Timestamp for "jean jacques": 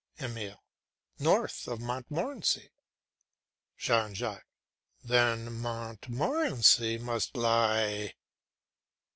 3.77-4.47